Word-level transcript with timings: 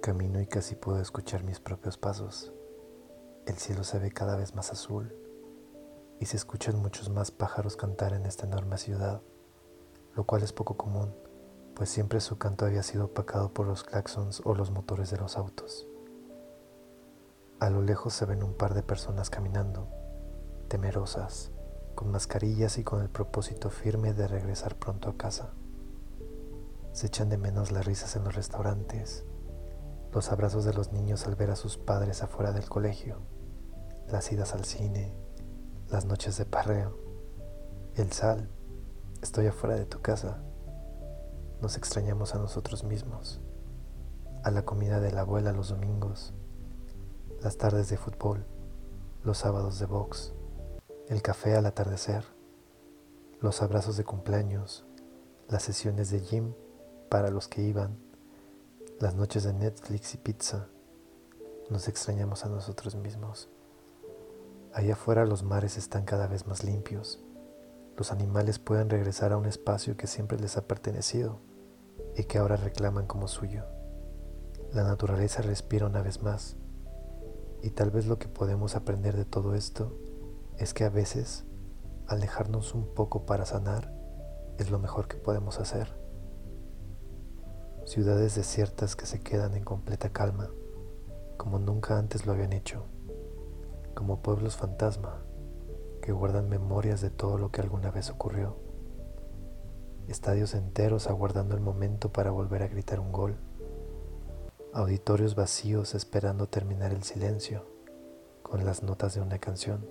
Camino 0.00 0.40
y 0.40 0.46
casi 0.46 0.76
puedo 0.76 0.98
escuchar 0.98 1.44
mis 1.44 1.60
propios 1.60 1.98
pasos. 1.98 2.52
El 3.46 3.56
cielo 3.56 3.84
se 3.84 3.98
ve 3.98 4.10
cada 4.10 4.34
vez 4.34 4.54
más 4.54 4.72
azul 4.72 5.14
y 6.18 6.24
se 6.24 6.38
escuchan 6.38 6.80
muchos 6.80 7.10
más 7.10 7.30
pájaros 7.30 7.76
cantar 7.76 8.14
en 8.14 8.24
esta 8.24 8.46
enorme 8.46 8.78
ciudad, 8.78 9.20
lo 10.14 10.24
cual 10.24 10.42
es 10.42 10.54
poco 10.54 10.78
común, 10.78 11.14
pues 11.74 11.90
siempre 11.90 12.20
su 12.20 12.38
canto 12.38 12.64
había 12.64 12.82
sido 12.82 13.06
opacado 13.06 13.52
por 13.52 13.66
los 13.66 13.84
claxons 13.84 14.40
o 14.44 14.54
los 14.54 14.70
motores 14.70 15.10
de 15.10 15.18
los 15.18 15.36
autos. 15.36 15.86
A 17.58 17.68
lo 17.68 17.82
lejos 17.82 18.14
se 18.14 18.24
ven 18.24 18.42
un 18.42 18.54
par 18.54 18.72
de 18.72 18.82
personas 18.82 19.28
caminando, 19.28 19.86
temerosas, 20.68 21.50
con 21.94 22.10
mascarillas 22.10 22.78
y 22.78 22.84
con 22.84 23.02
el 23.02 23.10
propósito 23.10 23.68
firme 23.68 24.14
de 24.14 24.26
regresar 24.26 24.76
pronto 24.76 25.10
a 25.10 25.18
casa. 25.18 25.50
Se 26.92 27.08
echan 27.08 27.28
de 27.28 27.36
menos 27.36 27.70
las 27.70 27.84
risas 27.84 28.16
en 28.16 28.24
los 28.24 28.34
restaurantes, 28.34 29.26
los 30.12 30.32
abrazos 30.32 30.64
de 30.64 30.74
los 30.74 30.92
niños 30.92 31.26
al 31.26 31.36
ver 31.36 31.50
a 31.50 31.56
sus 31.56 31.76
padres 31.76 32.22
afuera 32.22 32.52
del 32.52 32.68
colegio, 32.68 33.18
las 34.08 34.30
idas 34.32 34.54
al 34.54 34.64
cine, 34.64 35.14
las 35.88 36.04
noches 36.04 36.36
de 36.36 36.44
parreo, 36.44 36.98
el 37.94 38.10
sal, 38.12 38.48
estoy 39.22 39.46
afuera 39.46 39.76
de 39.76 39.86
tu 39.86 40.00
casa. 40.00 40.42
Nos 41.60 41.76
extrañamos 41.76 42.34
a 42.34 42.38
nosotros 42.38 42.84
mismos, 42.84 43.40
a 44.42 44.50
la 44.50 44.64
comida 44.64 45.00
de 45.00 45.12
la 45.12 45.20
abuela 45.20 45.52
los 45.52 45.68
domingos, 45.68 46.32
las 47.40 47.56
tardes 47.56 47.88
de 47.88 47.96
fútbol, 47.96 48.46
los 49.22 49.38
sábados 49.38 49.78
de 49.78 49.86
box, 49.86 50.32
el 51.08 51.22
café 51.22 51.56
al 51.56 51.66
atardecer, 51.66 52.24
los 53.40 53.62
abrazos 53.62 53.96
de 53.96 54.04
cumpleaños, 54.04 54.86
las 55.48 55.62
sesiones 55.62 56.10
de 56.10 56.20
gym 56.20 56.54
para 57.08 57.30
los 57.30 57.48
que 57.48 57.62
iban, 57.62 58.09
las 59.00 59.14
noches 59.14 59.44
de 59.44 59.54
Netflix 59.54 60.12
y 60.12 60.18
pizza, 60.18 60.68
nos 61.70 61.88
extrañamos 61.88 62.44
a 62.44 62.50
nosotros 62.50 62.96
mismos. 62.96 63.48
Allá 64.74 64.92
afuera 64.92 65.24
los 65.24 65.42
mares 65.42 65.78
están 65.78 66.04
cada 66.04 66.26
vez 66.26 66.46
más 66.46 66.64
limpios. 66.64 67.18
Los 67.96 68.12
animales 68.12 68.58
pueden 68.58 68.90
regresar 68.90 69.32
a 69.32 69.38
un 69.38 69.46
espacio 69.46 69.96
que 69.96 70.06
siempre 70.06 70.38
les 70.38 70.58
ha 70.58 70.66
pertenecido 70.66 71.38
y 72.14 72.24
que 72.24 72.36
ahora 72.36 72.56
reclaman 72.56 73.06
como 73.06 73.26
suyo. 73.26 73.64
La 74.74 74.82
naturaleza 74.82 75.40
respira 75.40 75.86
una 75.86 76.02
vez 76.02 76.22
más. 76.22 76.56
Y 77.62 77.70
tal 77.70 77.90
vez 77.90 78.04
lo 78.04 78.18
que 78.18 78.28
podemos 78.28 78.76
aprender 78.76 79.16
de 79.16 79.24
todo 79.24 79.54
esto 79.54 79.96
es 80.58 80.74
que 80.74 80.84
a 80.84 80.90
veces 80.90 81.44
alejarnos 82.06 82.74
un 82.74 82.92
poco 82.92 83.24
para 83.24 83.46
sanar 83.46 83.94
es 84.58 84.70
lo 84.70 84.78
mejor 84.78 85.08
que 85.08 85.16
podemos 85.16 85.58
hacer 85.58 86.09
ciudades 87.90 88.36
desiertas 88.36 88.94
que 88.94 89.04
se 89.04 89.18
quedan 89.18 89.56
en 89.56 89.64
completa 89.64 90.10
calma, 90.10 90.48
como 91.36 91.58
nunca 91.58 91.98
antes 91.98 92.24
lo 92.24 92.32
habían 92.32 92.52
hecho, 92.52 92.84
como 93.96 94.22
pueblos 94.22 94.56
fantasma 94.56 95.24
que 96.00 96.12
guardan 96.12 96.48
memorias 96.48 97.00
de 97.00 97.10
todo 97.10 97.36
lo 97.36 97.50
que 97.50 97.60
alguna 97.60 97.90
vez 97.90 98.08
ocurrió, 98.08 98.54
estadios 100.06 100.54
enteros 100.54 101.08
aguardando 101.08 101.56
el 101.56 101.60
momento 101.60 102.12
para 102.12 102.30
volver 102.30 102.62
a 102.62 102.68
gritar 102.68 103.00
un 103.00 103.10
gol, 103.10 103.34
auditorios 104.72 105.34
vacíos 105.34 105.96
esperando 105.96 106.48
terminar 106.48 106.92
el 106.92 107.02
silencio 107.02 107.66
con 108.44 108.64
las 108.64 108.84
notas 108.84 109.16
de 109.16 109.20
una 109.20 109.40
canción, 109.40 109.84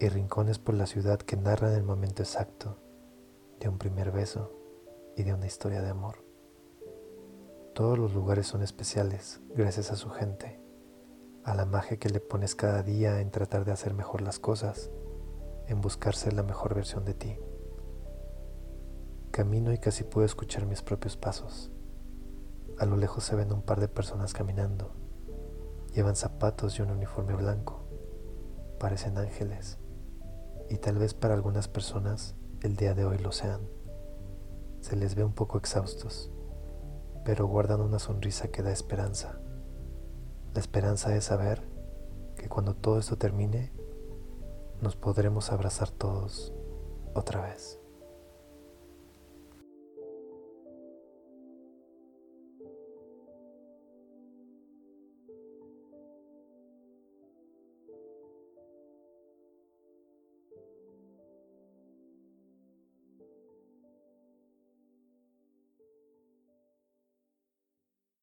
y 0.00 0.08
rincones 0.08 0.58
por 0.58 0.74
la 0.74 0.88
ciudad 0.88 1.20
que 1.20 1.36
narran 1.36 1.74
el 1.74 1.84
momento 1.84 2.24
exacto 2.24 2.76
de 3.60 3.68
un 3.68 3.78
primer 3.78 4.10
beso 4.10 4.50
y 5.16 5.22
de 5.22 5.32
una 5.32 5.46
historia 5.46 5.80
de 5.80 5.90
amor. 5.90 6.27
Todos 7.78 7.96
los 7.96 8.12
lugares 8.12 8.48
son 8.48 8.62
especiales 8.62 9.40
gracias 9.54 9.92
a 9.92 9.94
su 9.94 10.10
gente, 10.10 10.60
a 11.44 11.54
la 11.54 11.64
magia 11.64 11.96
que 11.96 12.08
le 12.08 12.18
pones 12.18 12.56
cada 12.56 12.82
día 12.82 13.20
en 13.20 13.30
tratar 13.30 13.64
de 13.64 13.70
hacer 13.70 13.94
mejor 13.94 14.20
las 14.20 14.40
cosas, 14.40 14.90
en 15.68 15.80
buscar 15.80 16.16
ser 16.16 16.32
la 16.32 16.42
mejor 16.42 16.74
versión 16.74 17.04
de 17.04 17.14
ti. 17.14 17.36
Camino 19.30 19.72
y 19.72 19.78
casi 19.78 20.02
puedo 20.02 20.26
escuchar 20.26 20.66
mis 20.66 20.82
propios 20.82 21.16
pasos. 21.16 21.70
A 22.80 22.84
lo 22.84 22.96
lejos 22.96 23.22
se 23.22 23.36
ven 23.36 23.52
un 23.52 23.62
par 23.62 23.78
de 23.78 23.86
personas 23.86 24.32
caminando. 24.32 24.90
Llevan 25.94 26.16
zapatos 26.16 26.80
y 26.80 26.82
un 26.82 26.90
uniforme 26.90 27.36
blanco. 27.36 27.84
Parecen 28.80 29.18
ángeles. 29.18 29.78
Y 30.68 30.78
tal 30.78 30.98
vez 30.98 31.14
para 31.14 31.34
algunas 31.34 31.68
personas 31.68 32.34
el 32.60 32.74
día 32.74 32.94
de 32.94 33.04
hoy 33.04 33.18
lo 33.18 33.30
sean. 33.30 33.60
Se 34.80 34.96
les 34.96 35.14
ve 35.14 35.22
un 35.22 35.32
poco 35.32 35.58
exhaustos 35.58 36.32
pero 37.28 37.46
guardan 37.46 37.82
una 37.82 37.98
sonrisa 37.98 38.48
que 38.48 38.62
da 38.62 38.72
esperanza. 38.72 39.38
La 40.54 40.60
esperanza 40.60 41.14
es 41.14 41.24
saber 41.24 41.60
que 42.38 42.48
cuando 42.48 42.74
todo 42.74 42.98
esto 42.98 43.18
termine, 43.18 43.70
nos 44.80 44.96
podremos 44.96 45.52
abrazar 45.52 45.90
todos 45.90 46.54
otra 47.12 47.42
vez. 47.42 47.78